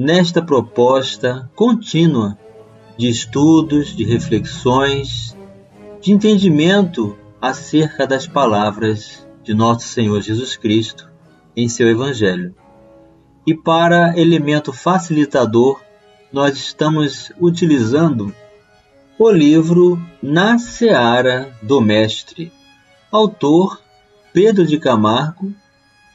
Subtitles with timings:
[0.00, 2.38] nesta proposta contínua
[2.96, 5.36] de estudos, de reflexões,
[6.00, 11.06] de entendimento acerca das palavras de nosso Senhor Jesus Cristo
[11.54, 12.54] em seu Evangelho.
[13.46, 15.78] E para elemento facilitador,
[16.32, 18.34] nós estamos utilizando
[19.18, 22.50] o livro Na Seara do Mestre,
[23.12, 23.78] autor
[24.32, 25.52] Pedro de Camargo,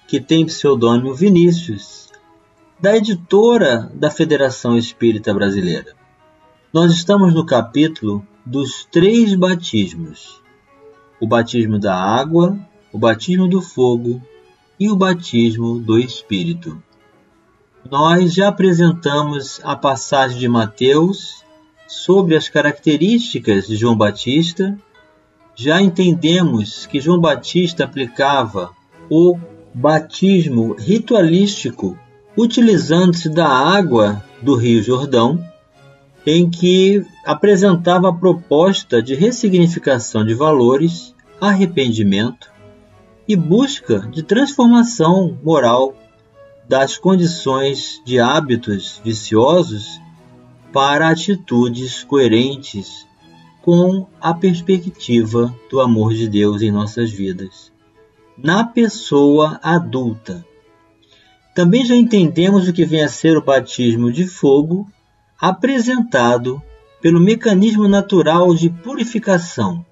[0.08, 2.05] que tem pseudônimo Vinícius,
[2.80, 5.94] da editora da Federação Espírita Brasileira.
[6.74, 10.42] Nós estamos no capítulo dos três batismos:
[11.20, 12.58] o batismo da água,
[12.92, 14.22] o batismo do fogo
[14.78, 16.82] e o batismo do Espírito.
[17.90, 21.46] Nós já apresentamos a passagem de Mateus
[21.88, 24.78] sobre as características de João Batista,
[25.56, 28.72] já entendemos que João Batista aplicava
[29.10, 29.38] o
[29.74, 31.98] batismo ritualístico
[32.38, 35.44] utilizando-se da água do Rio Jordão,
[36.26, 42.50] em que apresentava a proposta de ressignificação de valores, arrependimento
[43.28, 45.96] e busca de transformação moral
[46.68, 50.00] das condições de hábitos viciosos
[50.74, 53.06] para atitudes coerentes
[53.62, 57.72] com a perspectiva do amor de Deus em nossas vidas.
[58.38, 60.46] Na pessoa adulta,
[61.56, 64.86] também já entendemos o que vem a ser o batismo de fogo,
[65.40, 66.62] apresentado
[67.02, 69.86] pelo mecanismo natural de purificação,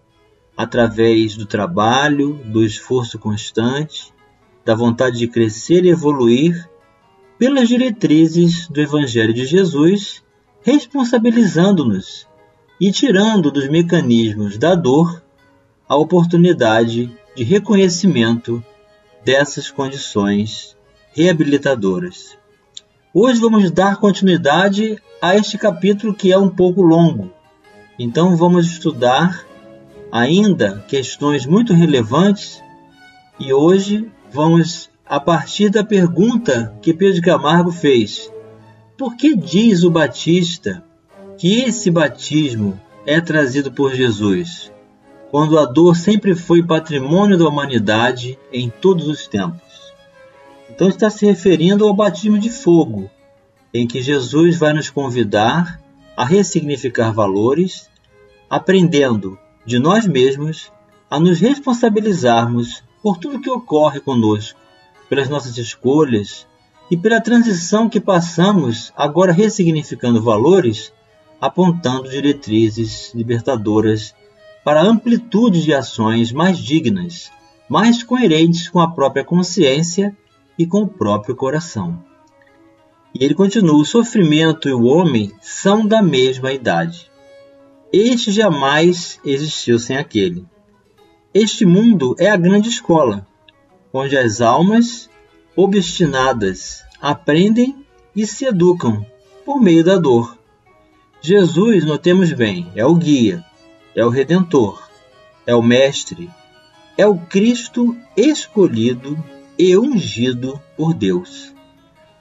[0.58, 4.14] através do trabalho, do esforço constante,
[4.66, 6.70] da vontade de crescer e evoluir,
[7.40, 10.22] pelas diretrizes do Evangelho de Jesus,
[10.64, 12.28] responsabilizando-nos
[12.80, 15.24] e tirando dos mecanismos da dor
[15.88, 18.62] a oportunidade de reconhecimento
[19.24, 20.76] dessas condições
[21.14, 22.38] reabilitadoras.
[23.14, 27.32] Hoje vamos dar continuidade a este capítulo que é um pouco longo.
[27.98, 29.46] Então vamos estudar
[30.12, 32.62] ainda questões muito relevantes
[33.40, 38.32] e hoje vamos a partir da pergunta que Pedro Camargo fez.
[38.98, 40.84] Por que diz o Batista
[41.38, 44.72] que esse batismo é trazido por Jesus,
[45.30, 49.63] quando a dor sempre foi patrimônio da humanidade em todos os tempos?
[50.74, 53.08] Então está se referindo ao batismo de fogo,
[53.72, 55.80] em que Jesus vai nos convidar
[56.18, 57.88] a ressignificar valores,
[58.50, 60.72] aprendendo de nós mesmos
[61.12, 64.60] a nos responsabilizarmos por tudo que ocorre conosco,
[65.08, 66.48] pelas nossas escolhas
[66.90, 70.92] e pela transição que passamos, agora ressignificando valores,
[71.40, 74.16] apontando diretrizes libertadoras
[74.64, 77.32] para amplitude de ações mais dignas,
[77.70, 80.18] mais coerentes com a própria consciência
[80.58, 82.04] e com o próprio coração.
[83.14, 87.12] E ele continua: o sofrimento e o homem são da mesma idade.
[87.92, 90.46] Este jamais existiu sem aquele.
[91.34, 93.28] Este mundo é a grande escola,
[93.92, 95.10] onde as almas
[95.56, 97.86] obstinadas aprendem
[98.16, 99.06] e se educam
[99.46, 100.38] por meio da dor.
[101.22, 103.46] Jesus, notemos bem, é o guia,
[103.96, 104.90] é o redentor,
[105.46, 106.30] é o mestre,
[106.98, 109.18] é o Cristo escolhido
[109.58, 111.54] e ungido por Deus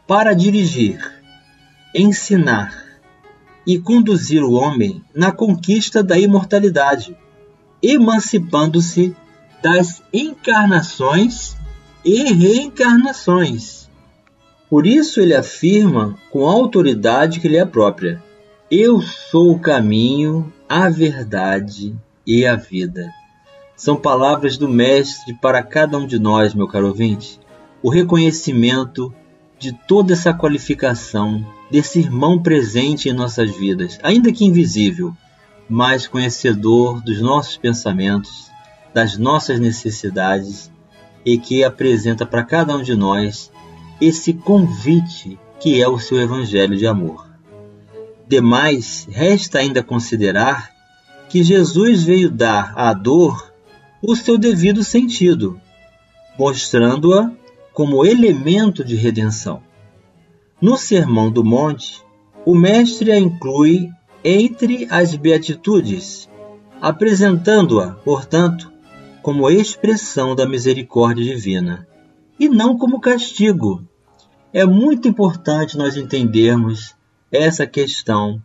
[0.06, 1.00] para dirigir,
[1.94, 2.82] ensinar
[3.66, 7.16] e conduzir o homem na conquista da imortalidade,
[7.82, 9.16] emancipando-se
[9.62, 11.56] das encarnações
[12.04, 13.88] e reencarnações.
[14.68, 18.22] Por isso ele afirma com a autoridade que lhe é própria:
[18.70, 21.94] Eu sou o caminho, a verdade
[22.26, 23.10] e a vida.
[23.76, 27.40] São palavras do Mestre para cada um de nós, meu caro ouvinte.
[27.82, 29.12] O reconhecimento
[29.58, 35.14] de toda essa qualificação, desse irmão presente em nossas vidas, ainda que invisível,
[35.68, 38.50] mas conhecedor dos nossos pensamentos,
[38.92, 40.70] das nossas necessidades
[41.24, 43.50] e que apresenta para cada um de nós
[44.00, 47.30] esse convite que é o seu Evangelho de amor.
[48.26, 50.72] Demais, resta ainda considerar
[51.28, 53.51] que Jesus veio dar à dor
[54.02, 55.60] o seu devido sentido,
[56.36, 57.30] mostrando-a
[57.72, 59.62] como elemento de redenção.
[60.60, 62.02] No Sermão do Monte,
[62.44, 63.88] o Mestre a inclui
[64.24, 66.28] entre as beatitudes,
[66.80, 68.72] apresentando-a, portanto,
[69.22, 71.86] como expressão da misericórdia divina
[72.38, 73.86] e não como castigo.
[74.52, 76.94] É muito importante nós entendermos
[77.30, 78.42] essa questão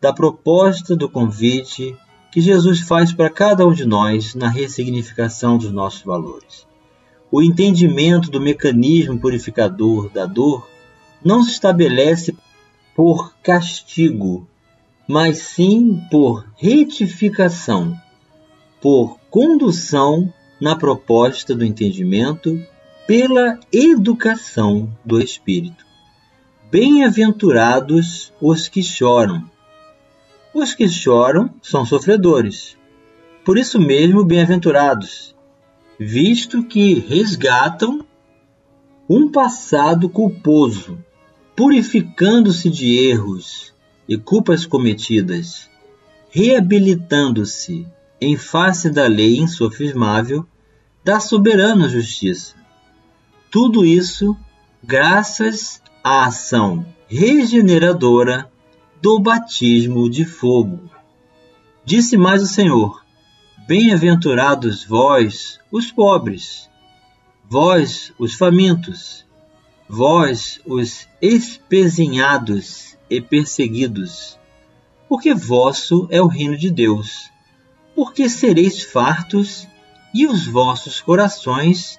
[0.00, 1.96] da proposta do convite
[2.30, 6.66] que Jesus faz para cada um de nós na ressignificação dos nossos valores.
[7.30, 10.68] O entendimento do mecanismo purificador da dor
[11.24, 12.36] não se estabelece
[12.94, 14.48] por castigo,
[15.06, 17.96] mas sim por retificação,
[18.80, 22.60] por condução na proposta do entendimento
[23.06, 25.84] pela educação do espírito.
[26.70, 29.50] Bem-aventurados os que choram.
[30.52, 32.76] Os que choram são sofredores.
[33.44, 35.34] Por isso mesmo, bem-aventurados,
[35.98, 38.04] visto que resgatam
[39.08, 40.98] um passado culposo,
[41.54, 43.72] purificando-se de erros
[44.08, 45.70] e culpas cometidas,
[46.30, 47.86] reabilitando-se
[48.20, 50.44] em face da lei insofismável
[51.04, 52.54] da soberana justiça.
[53.50, 54.36] Tudo isso
[54.82, 58.49] graças à ação regeneradora
[59.00, 60.90] do batismo de fogo.
[61.84, 63.02] Disse mais o Senhor:
[63.66, 66.68] Bem-aventurados vós, os pobres,
[67.48, 69.24] vós, os famintos,
[69.88, 74.38] vós, os espezinhados e perseguidos,
[75.08, 77.30] porque vosso é o reino de Deus,
[77.94, 79.66] porque sereis fartos
[80.12, 81.98] e os vossos corações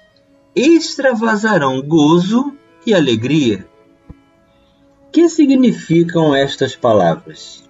[0.54, 2.56] extravasarão gozo
[2.86, 3.71] e alegria.
[5.12, 7.62] Que significam estas palavras?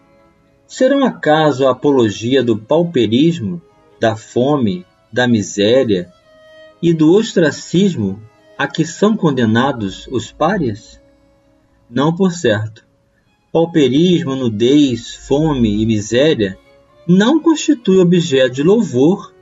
[0.65, 3.61] Serão acaso a apologia do pauperismo,
[3.99, 6.13] da fome, da miséria
[6.81, 8.23] e do ostracismo
[8.57, 11.01] a que são condenados os párias?
[11.91, 12.87] Não por certo.
[13.51, 16.57] Pauperismo, nudez, fome e miséria
[17.09, 19.35] não constitui objeto de louvor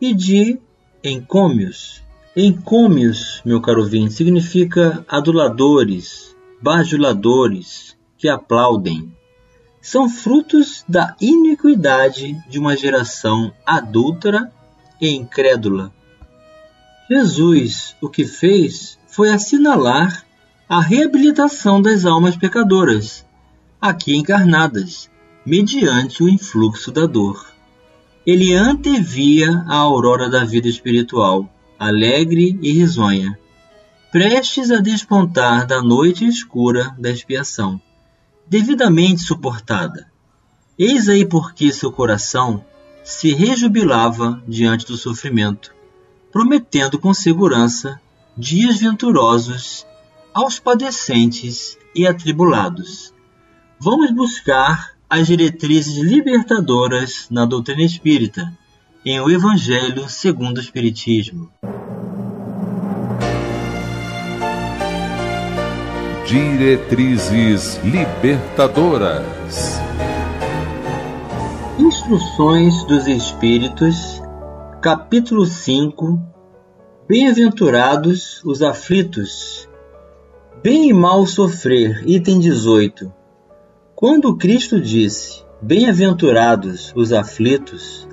[0.00, 0.56] e de
[1.02, 2.00] encômios.
[2.36, 6.30] Encômios, meu caro ouvinte, significa aduladores,
[6.60, 9.12] bajuladores, que aplaudem.
[9.80, 14.52] São frutos da iniquidade de uma geração adúltera
[15.00, 15.92] e incrédula.
[17.10, 20.24] Jesus o que fez foi assinalar
[20.68, 23.26] a reabilitação das almas pecadoras,
[23.80, 25.10] aqui encarnadas,
[25.44, 27.52] mediante o influxo da dor.
[28.26, 33.38] Ele antevia a aurora da vida espiritual alegre e risonha,
[34.10, 37.80] prestes a despontar da noite escura da expiação,
[38.46, 40.10] devidamente suportada.
[40.76, 42.64] Eis aí porque seu coração
[43.04, 45.72] se rejubilava diante do sofrimento,
[46.32, 48.00] prometendo com segurança
[48.36, 49.86] dias venturosos
[50.34, 53.14] aos padecentes e atribulados.
[53.78, 58.52] Vamos buscar as diretrizes libertadoras na doutrina espírita
[59.04, 61.50] em O Evangelho segundo o Espiritismo.
[66.30, 69.80] Diretrizes libertadoras.
[71.76, 74.22] Instruções dos Espíritos,
[74.80, 76.20] capítulo 5.
[77.08, 79.68] Bem-aventurados os aflitos.
[80.62, 83.12] Bem e mal sofrer, item 18.
[83.96, 88.06] Quando Cristo disse: Bem-aventurados os aflitos,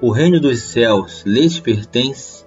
[0.00, 2.42] o reino dos céus lhes pertence,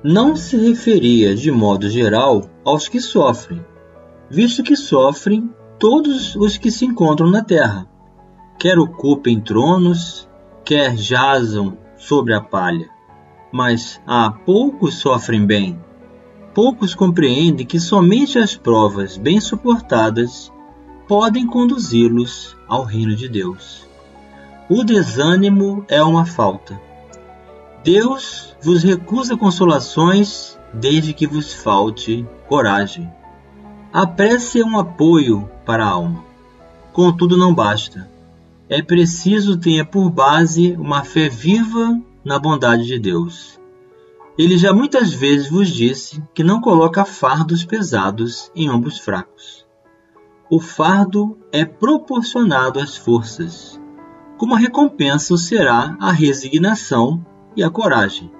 [0.00, 3.60] não se referia de modo geral aos que sofrem,
[4.30, 7.88] visto que sofrem todos os que se encontram na terra,
[8.58, 10.28] quer ocupem tronos,
[10.64, 12.88] quer jazam sobre a palha.
[13.52, 15.80] Mas há poucos sofrem bem.
[16.52, 20.52] Poucos compreendem que somente as provas bem suportadas
[21.06, 23.86] podem conduzi-los ao reino de Deus.
[24.68, 26.78] O desânimo é uma falta.
[27.82, 33.10] Deus vos recusa consolações desde que vos falte coragem.
[33.92, 36.24] A prece é um apoio para a alma.
[36.92, 38.10] Contudo, não basta.
[38.68, 43.58] É preciso ter por base uma fé viva na bondade de Deus.
[44.36, 49.66] Ele já muitas vezes vos disse que não coloca fardos pesados em ombros fracos.
[50.50, 53.78] O fardo é proporcionado às forças
[54.38, 57.20] como a recompensa será a resignação
[57.56, 58.30] e a coragem.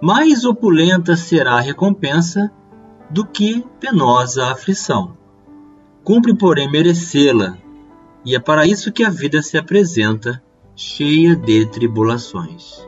[0.00, 2.50] Mais opulenta será a recompensa
[3.10, 5.16] do que penosa aflição.
[6.02, 7.56] Cumpre, porém, merecê-la,
[8.24, 10.42] e é para isso que a vida se apresenta
[10.74, 12.86] cheia de tribulações.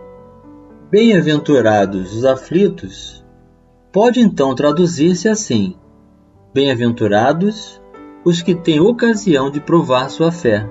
[0.90, 3.25] Bem-aventurados os aflitos
[3.92, 5.76] pode então traduzir-se assim:
[6.52, 7.80] Bem-aventurados
[8.25, 10.68] os que têm ocasião de provar sua fé,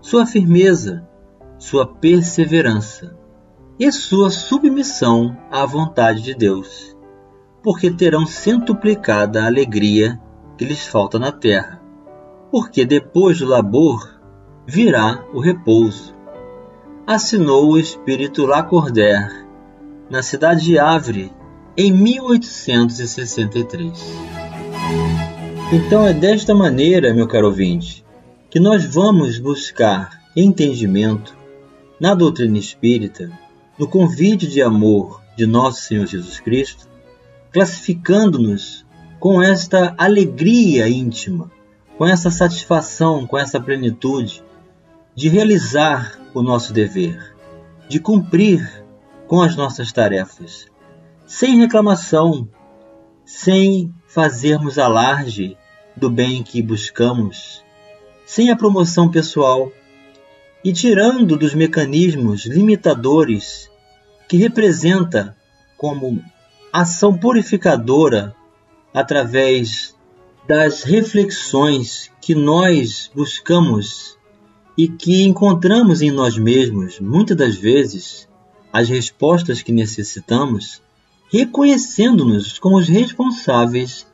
[0.00, 1.08] sua firmeza,
[1.58, 3.16] sua perseverança
[3.78, 6.93] e sua submissão à vontade de Deus,
[7.64, 10.20] porque terão centuplicada a alegria
[10.58, 11.80] que lhes falta na terra,
[12.50, 14.20] porque depois do labor
[14.66, 16.14] virá o repouso.
[17.06, 19.46] Assinou o espírito Lacordaire,
[20.10, 21.32] na cidade de Havre,
[21.76, 23.92] em 1863.
[25.72, 28.04] Então é desta maneira, meu caro ouvinte,
[28.50, 31.34] que nós vamos buscar entendimento
[31.98, 33.30] na doutrina espírita,
[33.78, 36.93] no convite de amor de nosso Senhor Jesus Cristo,
[37.54, 38.84] classificando-nos
[39.20, 41.52] com esta alegria íntima,
[41.96, 44.42] com essa satisfação, com essa plenitude
[45.14, 47.32] de realizar o nosso dever,
[47.88, 48.84] de cumprir
[49.28, 50.66] com as nossas tarefas,
[51.26, 52.48] sem reclamação,
[53.24, 55.56] sem fazermos alarde
[55.96, 57.64] do bem que buscamos,
[58.26, 59.70] sem a promoção pessoal
[60.64, 63.70] e tirando dos mecanismos limitadores
[64.28, 65.36] que representa
[65.76, 66.20] como
[66.74, 68.34] ação purificadora
[68.92, 69.94] através
[70.44, 74.18] das reflexões que nós buscamos
[74.76, 78.28] e que encontramos em nós mesmos, muitas das vezes,
[78.72, 80.82] as respostas que necessitamos,
[81.32, 84.04] reconhecendo-nos como os responsáveis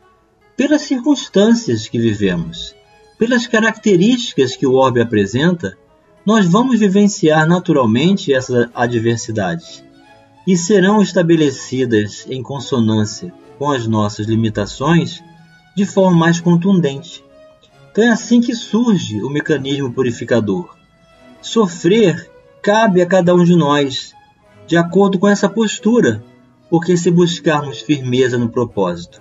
[0.54, 2.74] pelas circunstâncias que vivemos,
[3.18, 5.78] pelas características que o orbe apresenta,
[6.26, 9.82] nós vamos vivenciar naturalmente essas adversidades
[10.46, 15.22] e serão estabelecidas em consonância com as nossas limitações
[15.76, 17.24] de forma mais contundente.
[17.90, 20.76] Então é assim que surge o mecanismo purificador.
[21.42, 22.30] Sofrer
[22.62, 24.14] cabe a cada um de nós,
[24.66, 26.22] de acordo com essa postura,
[26.68, 29.20] porque se buscarmos firmeza no propósito,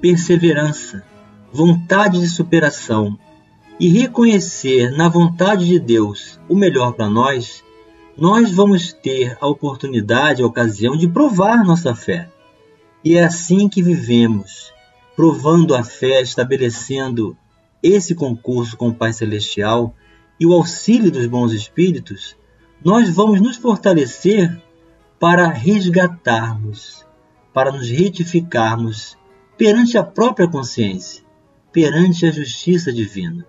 [0.00, 1.04] perseverança,
[1.52, 3.18] vontade de superação
[3.78, 7.62] e reconhecer na vontade de Deus o melhor para nós,
[8.18, 12.28] nós vamos ter a oportunidade, a ocasião de provar nossa fé.
[13.04, 14.72] E é assim que vivemos,
[15.14, 17.36] provando a fé, estabelecendo
[17.80, 19.94] esse concurso com o Pai Celestial
[20.38, 22.36] e o auxílio dos bons espíritos,
[22.84, 24.60] nós vamos nos fortalecer
[25.20, 27.06] para resgatarmos,
[27.54, 29.16] para nos retificarmos
[29.56, 31.22] perante a própria consciência,
[31.72, 33.46] perante a justiça divina.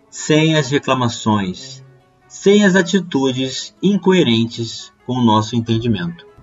[0.10, 1.84] sem as reclamações,
[2.28, 6.35] sem as atitudes incoerentes com o nosso entendimento.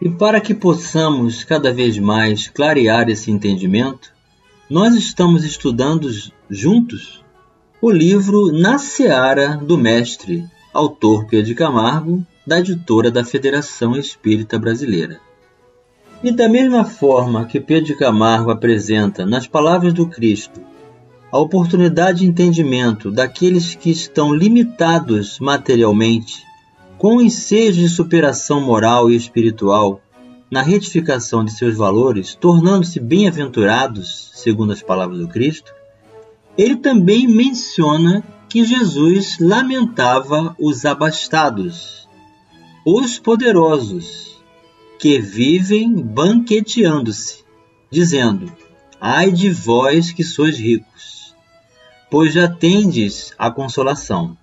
[0.00, 4.12] E para que possamos cada vez mais clarear esse entendimento,
[4.68, 6.08] nós estamos estudando
[6.48, 7.22] juntos
[7.82, 15.20] o livro Na Seara do Mestre, autor Pedro Camargo, da editora da Federação Espírita Brasileira.
[16.22, 20.60] E da mesma forma que Pedro Camargo apresenta nas palavras do Cristo
[21.32, 26.44] a oportunidade de entendimento daqueles que estão limitados materialmente,
[27.00, 30.02] com ensejo de superação moral e espiritual,
[30.50, 35.72] na retificação de seus valores, tornando-se bem-aventurados, segundo as palavras do Cristo,
[36.58, 42.06] ele também menciona que Jesus lamentava os abastados,
[42.84, 44.38] os poderosos,
[44.98, 47.44] que vivem banqueteando-se,
[47.90, 48.52] dizendo:
[49.00, 51.34] Ai de vós que sois ricos,
[52.10, 54.36] pois já tendes a consolação.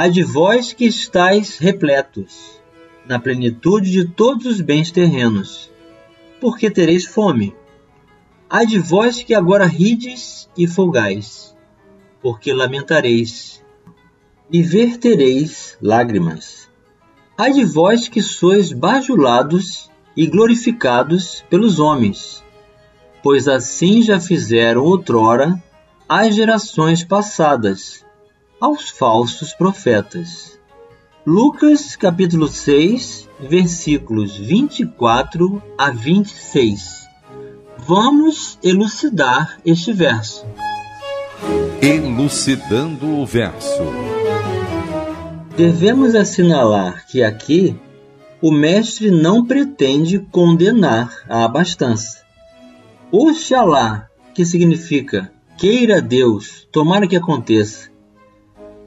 [0.00, 2.60] Ai de vós que estáis repletos,
[3.04, 5.72] na plenitude de todos os bens terrenos,
[6.40, 7.52] porque tereis fome.
[8.48, 11.52] Ai de vós que agora rides e folgais,
[12.22, 13.60] porque lamentareis,
[14.48, 16.70] e vertereis lágrimas.
[17.36, 22.44] Ai de vós que sois bajulados e glorificados pelos homens,
[23.20, 25.60] pois assim já fizeram outrora
[26.08, 28.06] as gerações passadas
[28.60, 30.58] aos falsos profetas.
[31.24, 37.08] Lucas capítulo 6, versículos 24 a 26.
[37.78, 40.44] Vamos elucidar este verso.
[41.80, 43.82] Elucidando o verso.
[45.56, 47.76] Devemos assinalar que aqui
[48.40, 52.22] o mestre não pretende condenar a abastança.
[53.10, 57.87] Oxalá, que significa queira Deus, tomara que aconteça.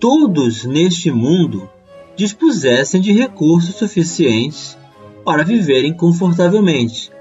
[0.02, 1.70] Todos neste mundo
[2.16, 4.76] dispusessem de recursos suficientes
[5.24, 7.12] para viverem confortavelmente.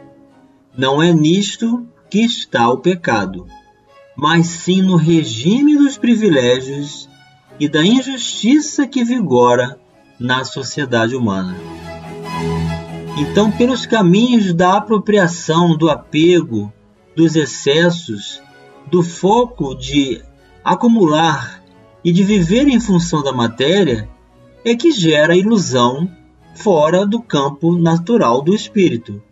[0.74, 3.46] Não é nisto que está o pecado,
[4.16, 7.06] mas sim no regime dos privilégios
[7.60, 9.78] e da injustiça que vigora
[10.18, 11.54] na sociedade humana.
[13.18, 16.72] Então, pelos caminhos da apropriação, do apego,
[17.14, 18.40] dos excessos,
[18.90, 20.22] do foco de
[20.64, 21.59] acumular
[22.04, 24.08] e de viver em função da matéria,
[24.64, 26.10] é que gera ilusão
[26.54, 29.22] fora do campo natural do espírito.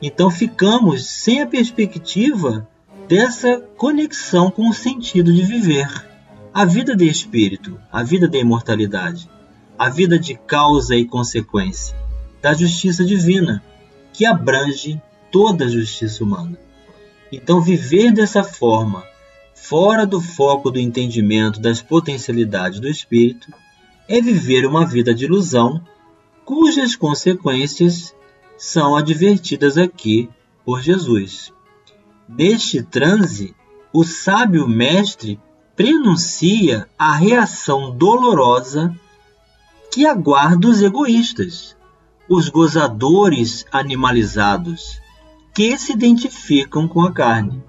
[0.00, 2.68] Então ficamos sem a perspectiva
[3.08, 5.88] dessa conexão com o sentido de viver.
[6.52, 9.28] A vida de espírito, a vida da imortalidade,
[9.78, 11.96] a vida de causa e consequência,
[12.40, 13.62] da justiça divina,
[14.12, 15.00] que abrange
[15.32, 16.56] toda a justiça humana.
[17.32, 19.04] Então, viver dessa forma,
[19.68, 23.50] fora do foco do entendimento das potencialidades do espírito,
[24.06, 25.80] é viver uma vida de ilusão,
[26.44, 28.14] cujas consequências
[28.58, 30.28] são advertidas aqui
[30.66, 31.50] por Jesus.
[32.28, 33.54] Neste transe,
[33.90, 35.40] o sábio mestre
[35.74, 38.94] prenuncia a reação dolorosa
[39.90, 41.74] que aguarda os egoístas,
[42.28, 45.00] os gozadores animalizados,
[45.54, 47.62] que se identificam com a carne,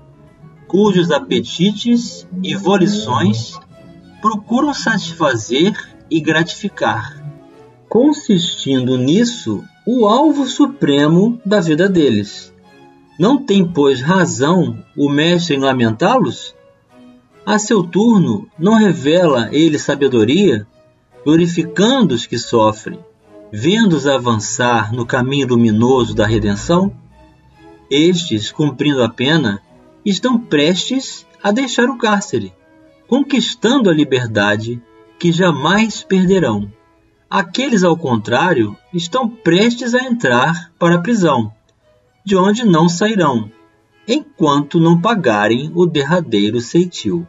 [0.68, 3.60] cujos apetites e volições
[4.22, 5.74] procuram satisfazer
[6.10, 7.24] e gratificar,
[7.88, 12.54] consistindo nisso o alvo supremo da vida deles.
[13.20, 16.56] Não tem, pois, razão o mestre em lamentá-los?
[17.46, 20.68] A seu turno, não revela ele sabedoria,
[21.24, 23.00] glorificando os que sofrem,
[23.52, 26.92] vendo-os avançar no caminho luminoso da redenção?
[27.90, 29.62] Estes, cumprindo a pena,
[30.06, 32.54] estão prestes a deixar o cárcere,
[33.08, 34.82] conquistando a liberdade
[35.20, 36.72] que jamais perderão.
[37.30, 41.52] Aqueles, ao contrário, estão prestes a entrar para a prisão,
[42.24, 43.52] de onde não sairão,
[44.08, 47.28] enquanto não pagarem o derradeiro ceitil.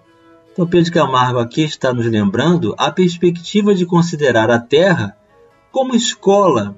[0.53, 5.17] Então, Pedro Camargo aqui está nos lembrando a perspectiva de considerar a Terra
[5.73, 6.77] como escola,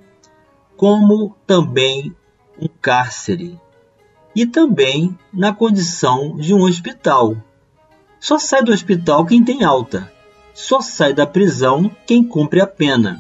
[0.77, 2.15] como também
[2.61, 3.59] um cárcere,
[4.35, 7.37] e também na condição de um hospital.
[8.21, 10.13] Só sai do hospital quem tem alta,
[10.55, 13.19] só sai da prisão quem cumpre a pena,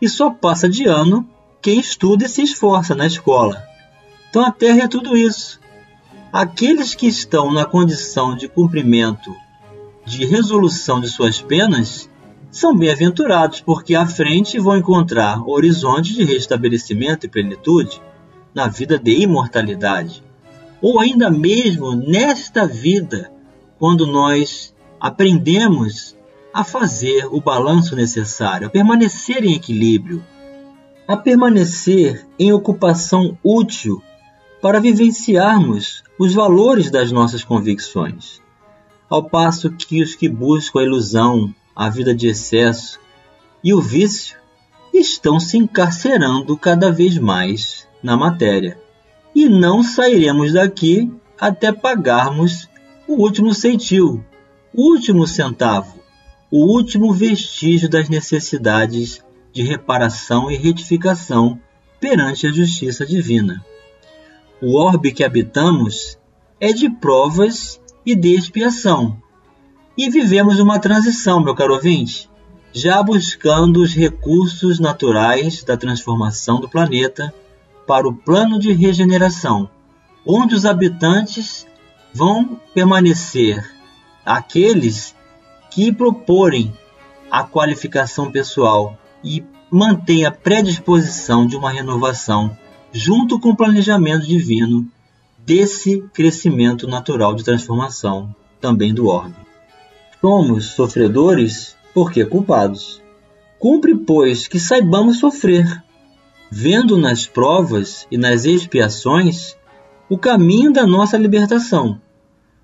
[0.00, 1.28] e só passa de ano
[1.60, 3.62] quem estuda e se esforça na escola.
[4.28, 5.60] Então a Terra é tudo isso.
[6.32, 9.34] Aqueles que estão na condição de cumprimento,
[10.04, 12.10] de resolução de suas penas,
[12.50, 18.00] são bem-aventurados, porque à frente vão encontrar horizontes de restabelecimento e plenitude
[18.54, 20.22] na vida de imortalidade.
[20.80, 23.32] Ou ainda mesmo nesta vida,
[23.78, 26.16] quando nós aprendemos
[26.52, 30.24] a fazer o balanço necessário, a permanecer em equilíbrio,
[31.08, 34.00] a permanecer em ocupação útil
[34.62, 38.40] para vivenciarmos os valores das nossas convicções.
[39.10, 42.98] Ao passo que os que buscam a ilusão, a vida de excesso
[43.62, 44.38] e o vício
[44.92, 48.78] estão se encarcerando cada vez mais na matéria.
[49.34, 52.68] E não sairemos daqui até pagarmos
[53.08, 54.22] o último centil,
[54.72, 55.98] o último centavo,
[56.50, 61.58] o último vestígio das necessidades de reparação e retificação
[61.98, 63.64] perante a justiça divina.
[64.60, 66.18] O orbe que habitamos
[66.60, 69.16] é de provas e de expiação.
[69.96, 72.28] E vivemos uma transição, meu caro ouvinte,
[72.72, 77.32] já buscando os recursos naturais da transformação do planeta
[77.86, 79.68] para o plano de regeneração,
[80.26, 81.66] onde os habitantes
[82.12, 83.64] vão permanecer
[84.24, 85.14] aqueles
[85.70, 86.72] que proporem
[87.30, 92.56] a qualificação pessoal e mantêm a predisposição de uma renovação
[92.92, 94.86] junto com o planejamento divino
[95.44, 99.34] desse crescimento natural de transformação também do orbe.
[100.20, 103.02] Somos sofredores porque culpados.
[103.58, 105.83] Cumpre, pois, que saibamos sofrer,
[106.50, 109.56] vendo nas provas e nas expiações
[110.08, 112.00] o caminho da nossa libertação,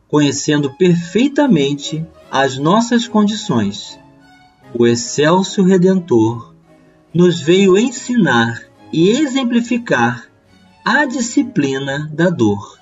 [0.08, 3.98] conhecendo perfeitamente as nossas condições.
[4.74, 6.54] O excelso Redentor
[7.12, 8.62] nos veio ensinar
[8.92, 10.26] e exemplificar
[10.84, 12.78] a disciplina da dor.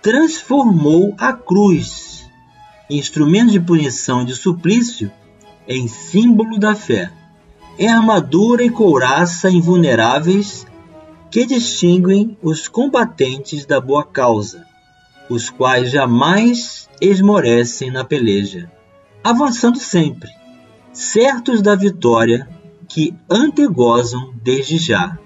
[0.00, 2.28] Transformou a cruz,
[2.90, 5.12] instrumento de punição e de suplício,
[5.66, 7.12] em símbolo da fé.
[7.78, 10.66] É armadura e couraça invulneráveis
[11.30, 14.66] que distinguem os combatentes da boa causa,
[15.30, 18.70] os quais jamais esmorecem na peleja,
[19.24, 20.30] avançando sempre,
[20.92, 22.46] certos da vitória
[22.86, 25.18] que antegozam desde já,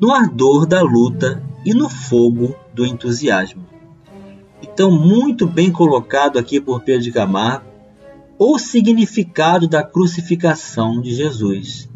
[0.00, 3.66] no ardor da luta e no fogo do entusiasmo.
[4.62, 7.71] Então, muito bem colocado aqui por Pedro de Camargo,
[8.44, 11.88] o significado da crucificação de Jesus.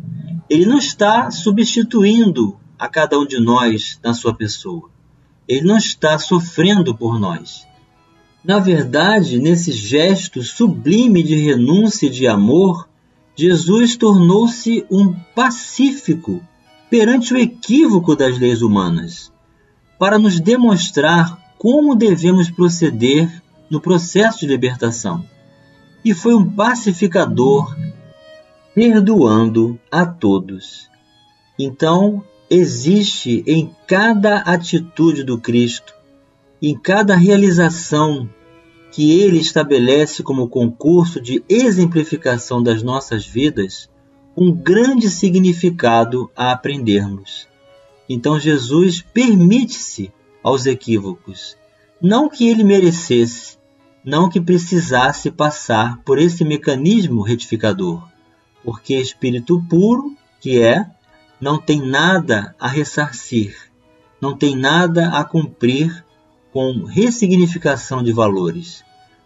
[0.48, 4.88] Ele não está substituindo a cada um de nós na sua pessoa.
[5.48, 7.66] Ele não está sofrendo por nós.
[8.44, 12.88] Na verdade, nesse gesto sublime de renúncia e de amor,
[13.34, 16.40] Jesus tornou-se um pacífico
[16.88, 19.32] perante o equívoco das leis humanas,
[19.98, 25.24] para nos demonstrar como devemos proceder no processo de libertação.
[26.06, 27.76] E foi um pacificador,
[28.72, 30.88] perdoando a todos.
[31.58, 35.92] Então, existe em cada atitude do Cristo,
[36.62, 38.30] em cada realização
[38.92, 43.90] que ele estabelece como concurso de exemplificação das nossas vidas,
[44.36, 47.48] um grande significado a aprendermos.
[48.08, 51.56] Então Jesus permite-se aos equívocos,
[52.00, 53.55] não que ele merecesse,
[54.06, 58.08] não que precisasse passar por esse mecanismo retificador,
[58.62, 60.86] porque espírito puro, que é,
[61.40, 63.56] não tem nada a ressarcir,
[64.20, 66.04] não tem nada a cumprir
[66.52, 68.84] com ressignificação de valores,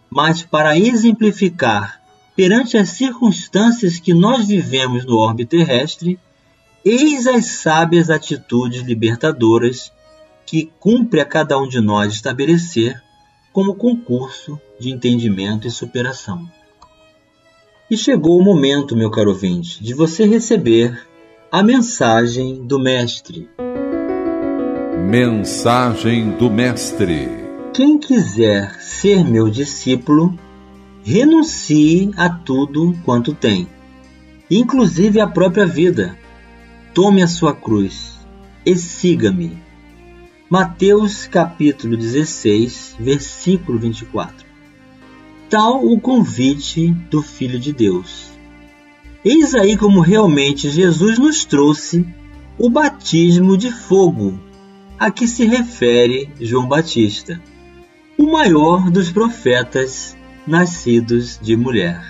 [0.09, 2.01] mas para exemplificar
[2.35, 6.19] perante as circunstâncias que nós vivemos no orbe terrestre,
[6.83, 9.93] eis as sábias atitudes libertadoras
[10.43, 12.99] que cumpre a cada um de nós estabelecer
[13.53, 16.49] como concurso de entendimento e superação.
[17.89, 21.05] E chegou o momento, meu caro ouvinte, de você receber
[21.51, 23.49] a mensagem do Mestre.
[25.09, 27.27] Mensagem do Mestre.
[27.73, 30.37] Quem quiser ser meu discípulo,
[31.03, 33.67] renuncie a tudo quanto tem,
[34.49, 36.17] inclusive a própria vida.
[36.93, 38.19] Tome a sua cruz
[38.65, 39.70] e siga-me.
[40.51, 44.45] Mateus capítulo 16, versículo 24.
[45.49, 48.31] Tal o convite do Filho de Deus.
[49.23, 52.05] Eis aí como realmente Jesus nos trouxe
[52.59, 54.37] o batismo de fogo
[54.99, 57.41] a que se refere João Batista,
[58.17, 62.03] o maior dos profetas nascidos de mulher.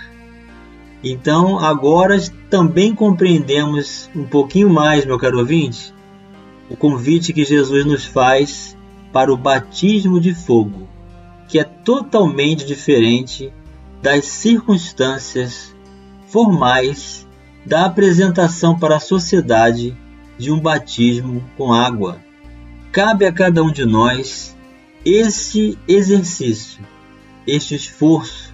[1.04, 5.94] Então, agora também compreendemos um pouquinho mais, meu caro ouvinte,
[6.72, 8.78] o convite que Jesus nos faz
[9.12, 10.88] para o batismo de fogo,
[11.50, 13.52] que é totalmente diferente
[14.02, 15.76] das circunstâncias
[16.28, 17.28] formais
[17.66, 19.98] da apresentação para a sociedade
[20.38, 22.22] de um batismo com água
[22.90, 24.56] cabe a cada um de nós
[25.04, 26.82] este exercício,
[27.46, 28.54] este esforço,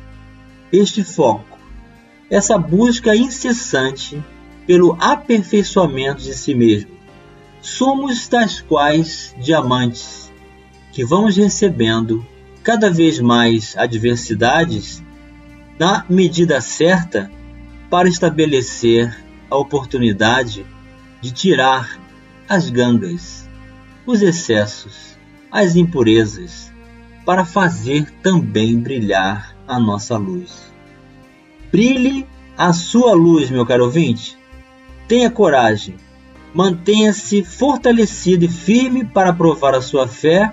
[0.72, 1.58] este foco,
[2.32, 4.24] essa busca incessante
[4.66, 6.97] pelo aperfeiçoamento de si mesmo.
[7.62, 10.32] Somos tais quais diamantes
[10.92, 12.26] que vamos recebendo
[12.64, 15.04] cada vez mais adversidades
[15.80, 17.32] na medida certa
[17.90, 19.16] para estabelecer
[19.50, 20.66] a oportunidade
[21.22, 22.00] de tirar
[22.50, 23.48] as gangas
[24.08, 25.18] os excessos,
[25.52, 26.72] as impurezas,
[27.26, 30.72] para fazer também brilhar a nossa luz.
[31.70, 32.26] Brilhe
[32.58, 34.38] a sua luz, meu caro ouvinte.
[35.10, 35.98] Tenha coragem,
[36.58, 40.52] Mantenha-se fortalecido e firme para provar a sua fé,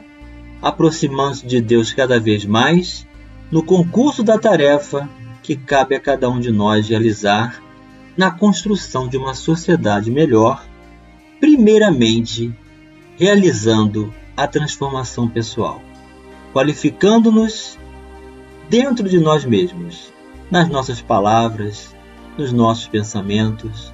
[0.60, 3.06] aproximando-se de Deus cada vez mais
[3.50, 5.08] no concurso da tarefa
[5.42, 7.58] que cabe a cada um de nós realizar
[8.18, 10.62] na construção de uma sociedade melhor,
[11.40, 12.54] primeiramente
[13.16, 15.80] realizando a transformação pessoal,
[16.52, 17.78] qualificando-nos
[18.68, 20.12] dentro de nós mesmos,
[20.50, 21.96] nas nossas palavras,
[22.36, 23.93] nos nossos pensamentos,